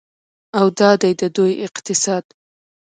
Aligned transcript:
او 0.57 0.65
دا 0.79 0.89
دی 1.01 1.11
د 1.21 1.23
دوی 1.35 1.53
اقتصاد. 1.67 2.25